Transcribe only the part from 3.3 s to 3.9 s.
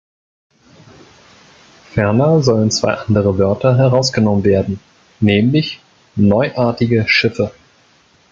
Wörter